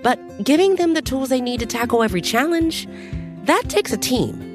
[0.04, 2.88] but giving them the tools they need to tackle every challenge,
[3.46, 4.55] that takes a team.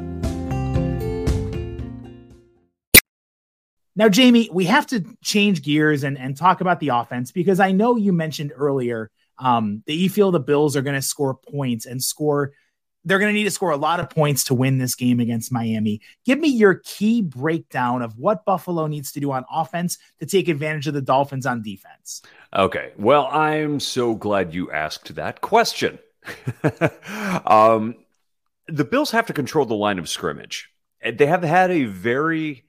[4.01, 7.71] Now, Jamie, we have to change gears and, and talk about the offense because I
[7.71, 11.85] know you mentioned earlier um, that you feel the Bills are going to score points
[11.85, 12.53] and score.
[13.05, 15.51] They're going to need to score a lot of points to win this game against
[15.51, 16.01] Miami.
[16.25, 20.47] Give me your key breakdown of what Buffalo needs to do on offense to take
[20.47, 22.23] advantage of the Dolphins on defense.
[22.55, 22.93] Okay.
[22.97, 25.99] Well, I'm so glad you asked that question.
[27.45, 27.97] um,
[28.67, 30.71] the Bills have to control the line of scrimmage.
[31.07, 32.65] They have had a very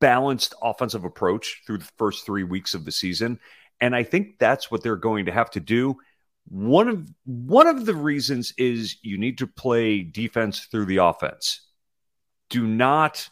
[0.00, 3.40] balanced offensive approach through the first three weeks of the season.
[3.80, 5.96] And I think that's what they're going to have to do.
[6.48, 11.60] One of one of the reasons is you need to play defense through the offense.
[12.48, 13.28] Do not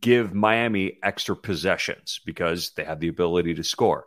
[0.00, 4.06] give Miami extra possessions because they have the ability to score.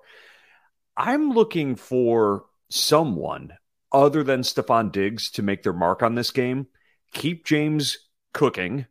[0.97, 3.54] I'm looking for someone
[3.91, 6.67] other than Stefon Diggs to make their mark on this game.
[7.13, 7.97] keep James
[8.34, 8.86] cooking.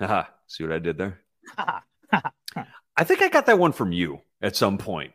[0.46, 1.20] See what I did there?
[2.96, 5.12] I think I got that one from you at some point.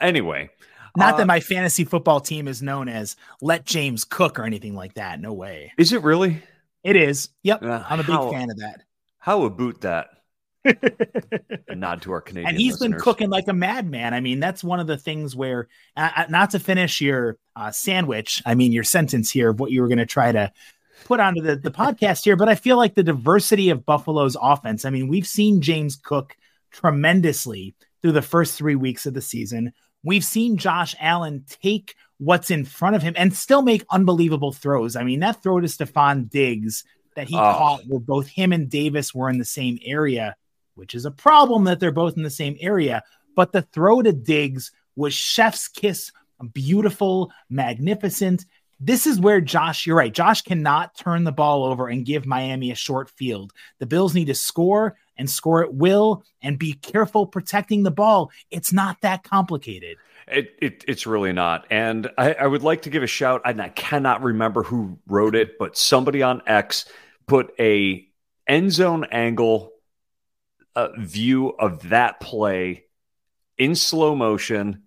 [0.00, 0.50] Anyway,
[0.96, 4.74] not uh, that my fantasy football team is known as Let James Cook or anything
[4.74, 5.20] like that.
[5.20, 5.72] No way.
[5.78, 6.42] Is it really?
[6.82, 7.28] It is.
[7.42, 7.62] Yep.
[7.62, 8.82] Uh, I'm a big how- fan of that.
[9.18, 10.08] How about that?
[11.68, 14.12] A nod to our Canadian and he's been cooking like a madman.
[14.12, 17.70] I mean, that's one of the things where, uh, uh, not to finish your uh,
[17.70, 20.52] sandwich, I mean, your sentence here of what you were going to try to
[21.04, 24.84] put onto the, the podcast here, but I feel like the diversity of Buffalo's offense.
[24.84, 26.36] I mean, we've seen James Cook
[26.70, 29.72] tremendously through the first three weeks of the season.
[30.02, 34.96] We've seen Josh Allen take what's in front of him and still make unbelievable throws.
[34.96, 36.84] I mean, that throw to Stefon Diggs
[37.16, 37.38] that he Oh.
[37.38, 40.36] caught where both him and Davis were in the same area,
[40.74, 43.02] which is a problem that they're both in the same area.
[43.36, 46.12] But the throw to Diggs was chef's kiss,
[46.52, 48.46] beautiful, magnificent.
[48.80, 50.12] This is where Josh, you're right.
[50.12, 53.52] Josh cannot turn the ball over and give Miami a short field.
[53.78, 58.30] The Bills need to score and score at will and be careful protecting the ball.
[58.50, 59.98] It's not that complicated.
[60.26, 61.66] It, it it's really not.
[61.70, 63.42] And I, I would like to give a shout.
[63.44, 66.86] And I cannot remember who wrote it, but somebody on X
[67.26, 68.06] put a
[68.48, 69.72] end zone angle
[70.74, 72.84] uh, view of that play
[73.58, 74.84] in slow motion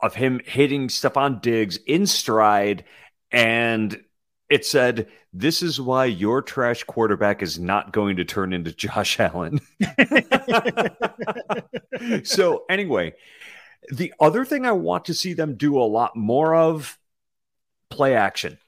[0.00, 2.84] of him hitting Stefon Diggs in stride,
[3.30, 4.02] and
[4.50, 9.20] it said, "This is why your trash quarterback is not going to turn into Josh
[9.20, 9.60] Allen."
[12.24, 13.14] so anyway,
[13.90, 16.98] the other thing I want to see them do a lot more of
[17.90, 18.58] play action.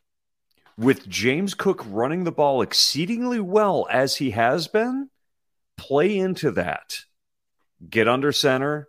[0.79, 5.09] With James Cook running the ball exceedingly well as he has been,
[5.77, 7.01] play into that.
[7.89, 8.89] Get under center,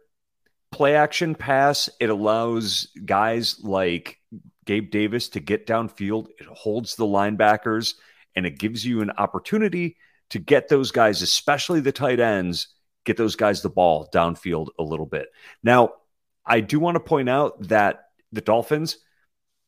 [0.72, 1.90] play action pass.
[2.00, 4.20] It allows guys like
[4.66, 6.28] Gabe Davis to get downfield.
[6.40, 7.96] It holds the linebackers
[8.36, 9.98] and it gives you an opportunity
[10.30, 12.68] to get those guys, especially the tight ends,
[13.06, 15.30] get those guys the ball downfield a little bit.
[15.64, 15.94] Now,
[16.46, 18.98] I do want to point out that the Dolphins,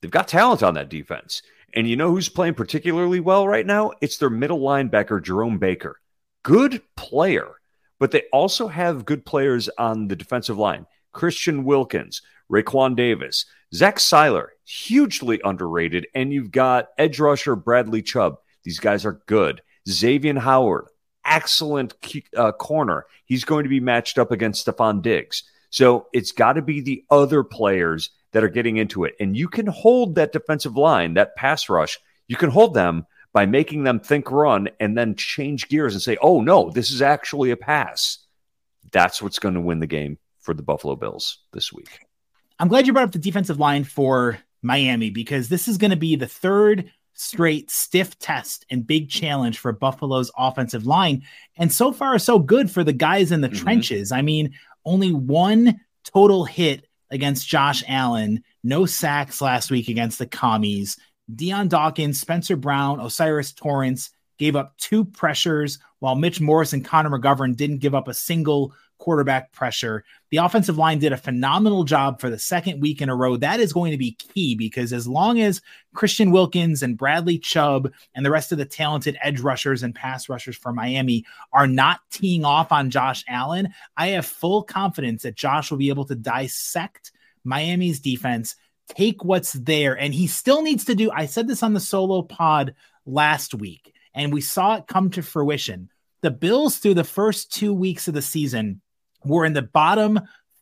[0.01, 1.41] they've got talent on that defense.
[1.73, 3.91] And you know who's playing particularly well right now?
[4.01, 5.99] It's their middle linebacker, Jerome Baker.
[6.43, 7.58] Good player,
[7.99, 10.85] but they also have good players on the defensive line.
[11.11, 16.07] Christian Wilkins, Raekwon Davis, Zach Sieler, hugely underrated.
[16.15, 18.37] And you've got edge rusher Bradley Chubb.
[18.63, 19.61] These guys are good.
[19.87, 20.85] Xavier Howard,
[21.25, 21.93] excellent
[22.35, 23.05] uh, corner.
[23.25, 25.43] He's going to be matched up against Stefon Diggs.
[25.69, 29.15] So it's got to be the other players that are getting into it.
[29.19, 33.45] And you can hold that defensive line, that pass rush, you can hold them by
[33.45, 37.51] making them think run and then change gears and say, oh, no, this is actually
[37.51, 38.19] a pass.
[38.91, 41.99] That's what's going to win the game for the Buffalo Bills this week.
[42.59, 45.97] I'm glad you brought up the defensive line for Miami because this is going to
[45.97, 51.21] be the third straight stiff test and big challenge for Buffalo's offensive line.
[51.57, 53.57] And so far, so good for the guys in the Mhm.
[53.57, 54.11] trenches.
[54.11, 54.53] I mean,
[54.85, 60.97] only one total hit against Josh Allen, no sacks last week against the commies.
[61.35, 67.09] Dion Dawkins, Spencer Brown, O'Cyrus Torrence gave up two pressures, while Mitch Morse and Connor
[67.09, 70.03] McGovern didn't give up a single quarterback pressure.
[70.29, 73.37] The offensive line did a phenomenal job for the second week in a row.
[73.37, 75.61] That is going to be key because as long as
[75.93, 80.29] Christian Wilkins and Bradley Chubb and the rest of the talented edge rushers and pass
[80.29, 85.35] rushers for Miami are not teeing off on Josh Allen, I have full confidence that
[85.35, 87.11] Josh will be able to dissect
[87.43, 88.55] Miami's defense,
[88.89, 91.11] take what's there, and he still needs to do.
[91.11, 92.75] I said this on the solo pod
[93.05, 95.89] last week, and we saw it come to fruition.
[96.21, 98.81] The Bills, through the first two weeks of the season,
[99.23, 100.19] were in the bottom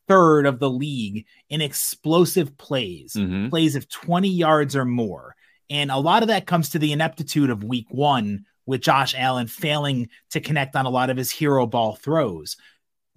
[0.08, 3.50] third of the league in explosive plays, Mhm.
[3.50, 5.36] plays of 20 yards or more.
[5.70, 9.48] And a lot of that comes to the ineptitude of week one with Josh Allen
[9.48, 12.56] failing to connect on a lot of his hero ball throws.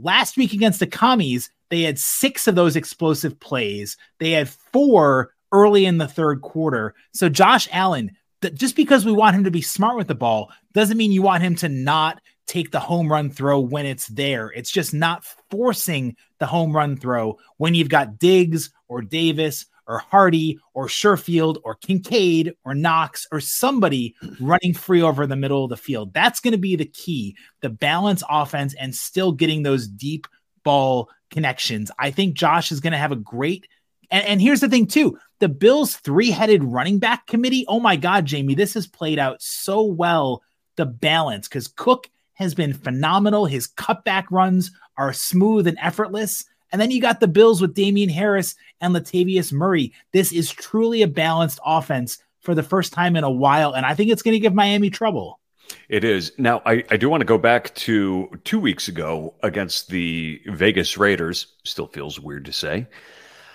[0.02, 3.96] Last week against the commies, they had six of those explosive plays.
[4.18, 6.94] They had four early in the third quarter.
[7.12, 10.50] So Josh Allen, th- just because we want him to be smart with the ball
[10.72, 14.48] doesn't mean you want him to not take the home run throw when it's there.
[14.48, 19.98] It's just not forcing the home run throw when you've got Diggs or Davis or
[19.98, 25.70] Hardy or Sherfield or Kincaid or Knox or somebody running free over the middle of
[25.70, 26.12] the field.
[26.14, 30.26] That's going to be the key, the balance offense and still getting those deep
[30.64, 31.90] ball connections.
[31.98, 33.66] I think Josh is going to have a great
[34.10, 35.18] and, and here's the thing too.
[35.38, 37.64] The Bills three-headed running back committee.
[37.68, 40.42] Oh my god, Jamie, this has played out so well
[40.76, 43.46] the balance cuz Cook has been phenomenal.
[43.46, 46.44] His cutback runs are smooth and effortless.
[46.72, 49.92] And then you got the Bills with Damien Harris and Latavius Murray.
[50.12, 53.72] This is truly a balanced offense for the first time in a while.
[53.72, 55.40] And I think it's going to give Miami trouble.
[55.88, 56.32] It is.
[56.38, 60.96] Now, I, I do want to go back to two weeks ago against the Vegas
[60.96, 61.48] Raiders.
[61.64, 62.86] Still feels weird to say.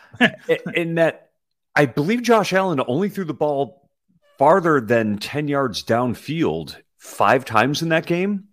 [0.76, 1.32] in that,
[1.76, 3.90] I believe Josh Allen only threw the ball
[4.38, 8.46] farther than 10 yards downfield five times in that game.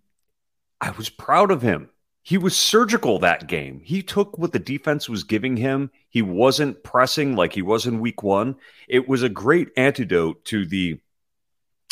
[0.80, 1.90] I was proud of him.
[2.24, 3.80] He was surgical that game.
[3.84, 5.90] He took what the defense was giving him.
[6.08, 8.56] He wasn't pressing like he was in week one.
[8.88, 11.00] It was a great antidote to the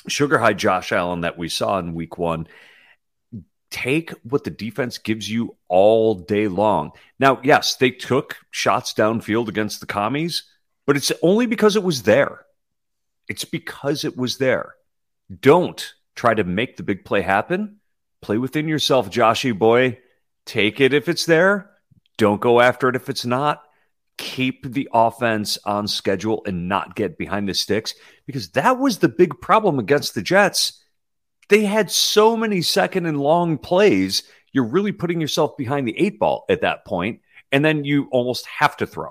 [0.06, 2.46] sugar high Josh Allen that we saw in week one.
[3.72, 6.92] Take what the defense gives you all day long.
[7.18, 10.44] Now, yes, they took shots downfield against the commies,
[10.86, 12.46] but it's only because it was there.
[13.28, 14.74] It's because it was there.
[15.40, 17.78] Don't try to make the big play happen.
[18.20, 19.98] Play within yourself, Joshy boy
[20.50, 21.70] Take it if it's there.
[22.18, 23.62] Don't go after it if it's not.
[24.18, 27.94] Keep the offense on schedule and not get behind the sticks
[28.26, 30.82] because that was the big problem against the Jets.
[31.50, 34.24] They had so many second and long plays.
[34.50, 37.20] You're really putting yourself behind the eight ball at that point,
[37.52, 39.10] and then you almost have to throw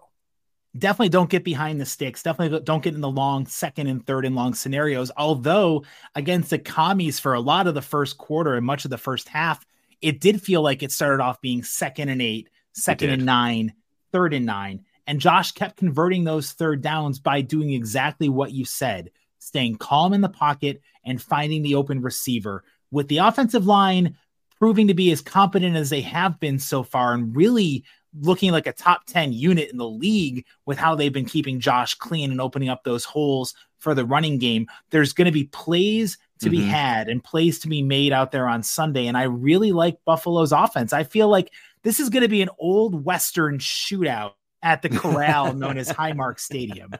[0.78, 2.22] definitely don't get behind the sticks.
[2.22, 5.12] Definitely don't get in the long second and third and long scenarios.
[5.18, 5.84] Although
[6.14, 9.28] against the commies for a lot of the first quarter and much of the first
[9.28, 9.66] half,
[10.02, 13.74] it did feel like it started off being second and eight, second and nine,
[14.12, 14.86] third and nine.
[15.08, 20.14] And Josh kept converting those third downs by doing exactly what you said, staying calm
[20.14, 22.64] in the pocket and finding the open receiver.
[22.92, 24.18] With the offensive line
[24.60, 27.84] proving to be as competent as they have been so far and really
[28.20, 31.94] looking like a top 10 unit in the league with how they've been keeping Josh
[31.96, 34.68] clean and opening up those holes for the running game.
[34.90, 36.52] There's going to be plays to mm-hmm.
[36.52, 39.08] be had and plays to be made out there on Sunday.
[39.08, 40.94] And I really like Buffalo's offense.
[40.94, 41.52] I feel like
[41.84, 46.40] this is going to be an old Western shootout at the corral known as Highmark
[46.40, 46.92] Stadium.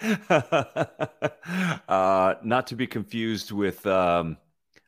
[1.88, 4.36] uh, not to be confused with um,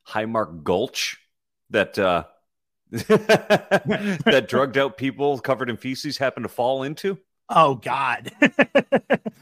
[0.09, 1.18] Highmark Gulch
[1.70, 2.24] that uh,
[2.90, 7.18] that drugged out people covered in feces happen to fall into.
[7.48, 8.32] Oh God!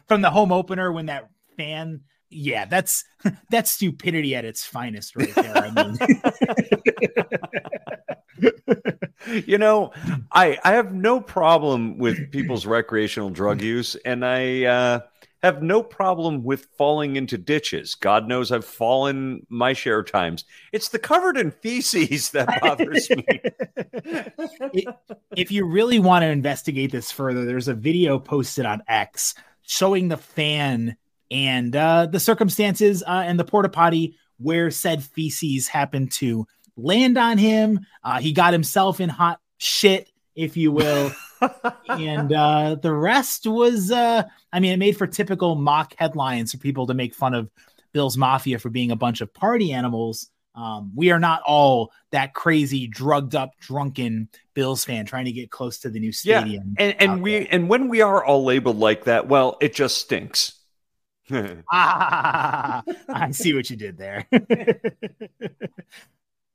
[0.06, 2.02] From the home opener when that fan
[2.35, 3.05] yeah, that's
[3.51, 5.57] that's stupidity at its finest, right there.
[5.57, 5.99] I mean,
[9.47, 9.93] you know,
[10.32, 15.01] I I have no problem with people's recreational drug use, and I uh,
[15.45, 17.95] have no problem with falling into ditches.
[17.95, 20.45] God knows I've fallen my share of times.
[20.72, 23.26] It's the covered in feces that bothers me.
[25.37, 29.35] if you really want to investigate this further, there's a video posted on X
[29.66, 30.97] showing the fan
[31.30, 36.46] and uh, the circumstances uh, and the porta potty where said feces happened to
[36.76, 37.80] land on him.
[38.02, 41.12] Uh, he got himself in hot shit, if you will.
[41.88, 46.58] and uh, the rest was, uh, I mean, it made for typical mock headlines for
[46.58, 47.50] people to make fun of
[47.92, 50.30] Bill's Mafia for being a bunch of party animals.
[50.56, 55.50] Um, we are not all that crazy, drugged up, drunken Bills fan trying to get
[55.50, 56.76] close to the new stadium.
[56.78, 56.84] Yeah.
[56.84, 57.48] And, and we there.
[57.50, 60.60] and when we are all labeled like that, well, it just stinks
[61.30, 64.26] ah, I see what you did there.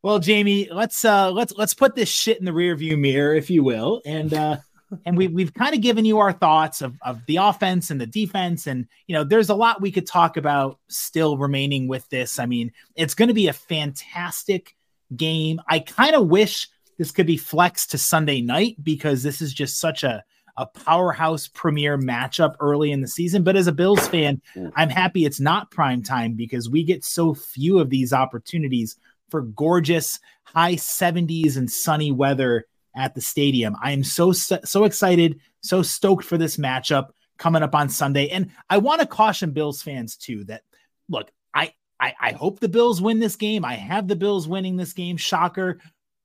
[0.04, 3.64] well, Jamie, let's uh let's let's put this shit in the rearview mirror, if you
[3.64, 4.58] will, and uh
[5.06, 8.08] and we we've kind of given you our thoughts of of the offense and the
[8.08, 12.40] defense, and you know, there's a lot we could talk about still remaining with this.
[12.40, 14.76] I mean, it's going to be a fantastic
[15.16, 15.60] game.
[15.68, 16.68] I kind of wish
[16.98, 20.24] this could be flexed to Sunday night because this is just such a
[20.60, 23.44] a powerhouse premier matchup early in the season.
[23.44, 24.70] But as a Bills fan, mm.
[24.76, 28.98] I'm happy it's not prime time because we get so few of these opportunities
[29.30, 33.74] for gorgeous high 70s and sunny weather at the stadium.
[33.82, 38.28] I am so so excited, so stoked for this matchup coming up on Sunday.
[38.28, 40.64] And I want to caution Bills fans too that
[41.08, 43.64] look, I, I I hope the Bills win this game.
[43.64, 45.16] I have the Bills winning this game.
[45.16, 45.80] Shocker.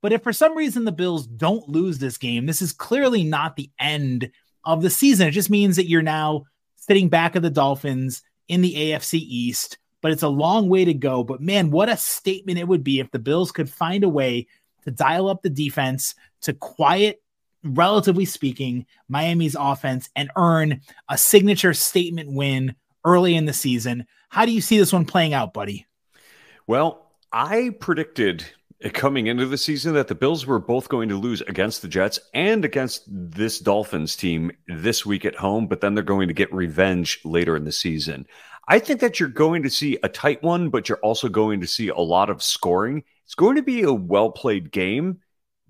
[0.05, 3.57] But if for some reason the Bills don't lose this game, this is clearly not
[3.57, 4.31] the end
[4.63, 5.29] of the season.
[5.29, 6.45] It just means that you're now
[6.77, 10.93] sitting back of the Dolphins in the AFC East, but it's a long way to
[10.93, 11.25] go.
[11.25, 14.47] But man, what a statement it would be if the Bills could find a way
[14.83, 17.23] to dial up the defense, to quiet,
[17.63, 22.75] relatively speaking, Miami's offense and earn a signature statement win
[23.07, 24.05] early in the season.
[24.29, 25.87] How do you see this one playing out, buddy?
[26.67, 28.45] Well, I predicted
[28.85, 31.89] Uh, coming into the season that the Bills were both going to lose against the
[31.89, 36.35] Jets and against this Dolphins team this week at home, but then they're going to
[36.35, 38.26] get revenge later in the season.
[38.66, 41.66] I think that you're going to see a tight one, but you're also going to
[41.66, 43.05] see a lot of scoring.
[43.24, 45.20] It's going to be a well played game,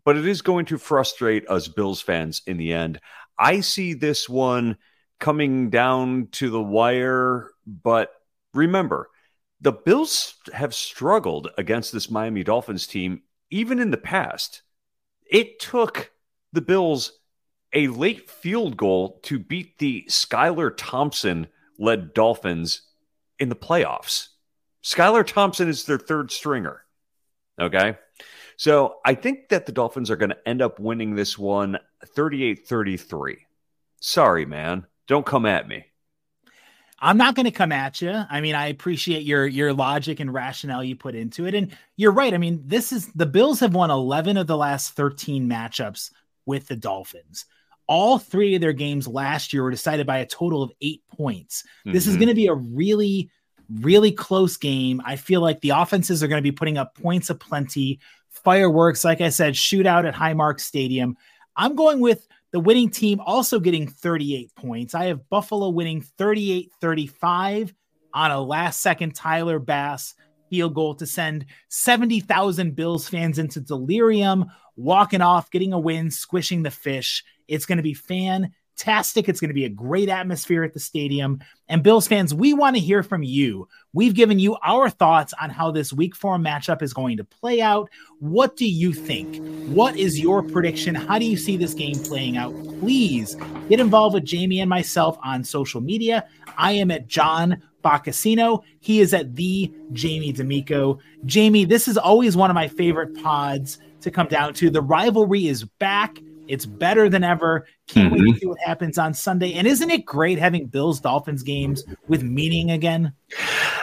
[0.04, 3.00] but it is going to frustrate us Bills fans in the end.
[3.38, 4.76] I see this one
[5.18, 8.10] coming down to the wire, but
[8.52, 9.10] remember,
[9.64, 14.60] the Bills have struggled against this Miami Dolphins team even in the past.
[15.24, 16.12] It took
[16.52, 17.20] the Bills
[17.72, 21.46] a late field goal to beat the Skylar Thompson
[21.78, 22.82] led Dolphins
[23.38, 24.28] in the playoffs.
[24.82, 26.82] Skylar Thompson is their third stringer.
[27.58, 27.96] Okay.
[28.58, 32.68] So I think that the Dolphins are going to end up winning this one 38
[32.68, 33.46] 33.
[33.98, 34.86] Sorry, man.
[35.06, 35.86] Don't come at me.
[37.04, 38.24] I'm not going to come at you.
[38.30, 42.12] I mean, I appreciate your your logic and rationale you put into it, and you're
[42.12, 42.32] right.
[42.32, 46.10] I mean, this is the Bills have won 11 of the last 13 matchups
[46.46, 47.44] with the Dolphins.
[47.86, 51.62] All three of their games last year were decided by a total of eight points.
[51.80, 51.92] Mm-hmm.
[51.92, 52.20] This is mm-hmm.
[52.20, 53.30] going to be a really,
[53.70, 55.02] really close game.
[55.04, 58.00] I feel like the offenses are going to be putting up points of plenty,
[58.30, 59.04] fireworks.
[59.04, 61.18] Like I said, shootout at Highmark Stadium.
[61.54, 64.94] I'm going with the winning team also getting 38 points.
[64.94, 67.74] I have Buffalo winning 38 35
[68.12, 70.14] on a last second Tyler Bass
[70.50, 74.44] field goal to send 70,000 Bills fans into delirium,
[74.76, 77.24] walking off, getting a win, squishing the fish.
[77.48, 77.92] It's going to be
[78.76, 79.28] fantastic.
[79.28, 81.40] It's going to be a great atmosphere at the stadium.
[81.68, 83.68] And Bills fans, we want to hear from you.
[83.92, 87.60] We've given you our thoughts on how this week four matchup is going to play
[87.60, 87.88] out.
[88.18, 89.42] What do you think?
[89.68, 90.94] What is your prediction?
[90.94, 92.52] How do you see this game playing out?
[92.80, 93.36] Please
[93.68, 96.26] get involved with Jamie and myself on social media.
[96.56, 98.62] I am at John Boccacino.
[98.80, 100.98] He is at the Jamie D'Amico.
[101.24, 104.70] Jamie, this is always one of my favorite pods to come down to.
[104.70, 106.18] The rivalry is back.
[106.48, 107.66] It's better than ever.
[107.86, 108.14] Can't mm-hmm.
[108.14, 108.38] wait to mm-hmm.
[108.38, 109.54] see what happens on Sunday.
[109.54, 113.14] And isn't it great having Bills Dolphins games with meaning again?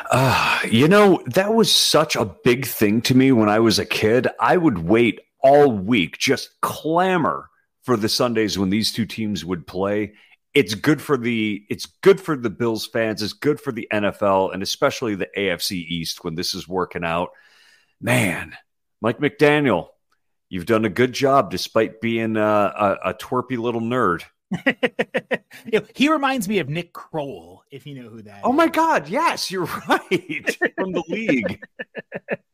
[0.09, 3.85] Uh, you know, that was such a big thing to me when I was a
[3.85, 4.27] kid.
[4.39, 7.49] I would wait all week, just clamor
[7.83, 10.13] for the Sundays when these two teams would play.
[10.53, 14.53] It's good for the it's good for the Bills fans, it's good for the NFL
[14.53, 17.29] and especially the AFC East when this is working out.
[18.01, 18.55] Man,
[18.99, 19.89] Mike McDaniel,
[20.51, 24.23] You've done a good job despite being a, a, a twerpy little nerd.
[25.95, 28.57] he reminds me of Nick Kroll, if you know who that oh is.
[28.57, 29.07] my God.
[29.07, 30.57] Yes, you're right.
[30.77, 31.63] From the league.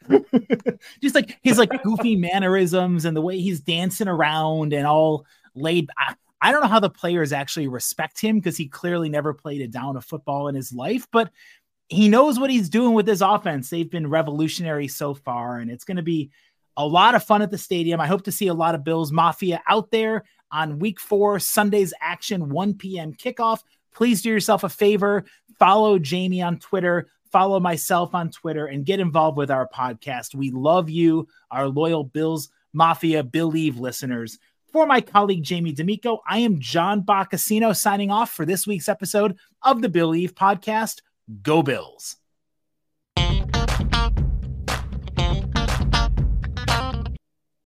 [1.02, 5.26] Just like his like goofy mannerisms and the way he's dancing around and all
[5.56, 5.90] laid.
[5.98, 9.62] I, I don't know how the players actually respect him because he clearly never played
[9.62, 11.32] a down of football in his life, but
[11.90, 13.72] he knows what he's doing with his offense.
[13.72, 16.30] They've been revolutionary so far, and it's going to be
[16.78, 18.00] a lot of fun at the stadium.
[18.00, 21.94] I hope to see a lot of Bills Mafia out there on week four, Sunday's
[22.00, 23.14] action, 1 p.m.
[23.14, 23.62] kickoff.
[23.94, 25.26] Please do yourself a favor.
[25.58, 30.36] Follow Jamie on Twitter, follow myself on Twitter, and get involved with our podcast.
[30.36, 34.38] We love you, our loyal Bills Mafia Billieve listeners.
[34.72, 39.38] For my colleague Jamie D'Amico, I am John Boccacino signing off for this week's episode
[39.64, 41.02] of the Billieve podcast.
[41.42, 42.18] Go Bills.